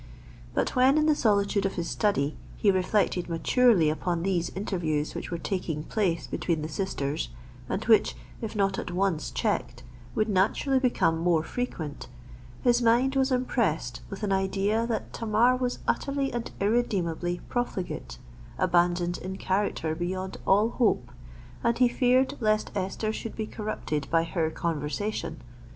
[0.55, 5.29] But, when in the solitude of his study, he reflected maturely upon these interviews which
[5.29, 7.29] were taking place between the sisters,
[7.69, 9.83] and which, if not at once checked,
[10.15, 12.07] would naturally become more frequent,
[12.63, 19.37] his mind was impressed with an idea that Tamar was utterly and irredeemably profligate—abandoned in
[19.37, 21.11] character beyond all hope:
[21.63, 25.43] and he feared lest Esther should be corrupted by her conversation.